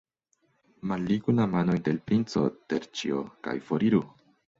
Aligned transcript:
Malligu 0.91 1.35
la 1.39 1.45
manojn 1.51 1.83
de 1.87 1.93
l' 1.97 2.01
princo, 2.07 2.45
Terĉjo, 2.73 3.21
kaj 3.49 3.55
foriru! 3.69 4.01